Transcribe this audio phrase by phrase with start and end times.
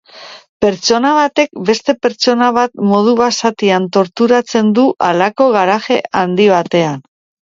[0.63, 6.97] Pertsona batek beste pertsona bat modu basatian torturatzen du halako garaje handi batean.